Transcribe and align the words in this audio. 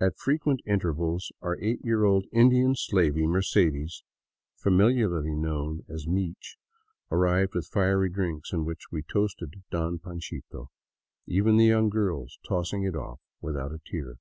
At 0.00 0.16
frequent 0.16 0.62
in 0.64 0.80
tervals 0.80 1.30
our 1.42 1.58
eight 1.60 1.84
year 1.84 2.04
old 2.04 2.24
Indian 2.32 2.74
slavey, 2.74 3.26
Mercedes, 3.26 4.02
familiarly 4.56 5.34
known 5.34 5.84
as" 5.86 6.06
Meech," 6.16 6.56
arrived 7.10 7.54
with 7.54 7.68
fiery 7.68 8.08
drinks 8.08 8.54
in 8.54 8.64
which 8.64 8.90
we 8.90 9.02
toasted" 9.02 9.62
Don 9.70 9.98
Pan 9.98 10.18
chito," 10.18 10.68
even 11.26 11.58
the 11.58 11.66
young 11.66 11.90
girls 11.90 12.38
tossing 12.48 12.84
it 12.84 12.96
off 12.96 13.20
without 13.42 13.70
a 13.74 13.80
tear. 13.84 14.16